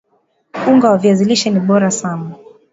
[0.67, 2.35] unga wa viazi lishe ni bora sana